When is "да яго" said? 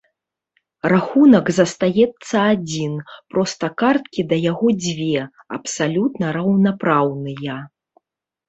4.33-4.67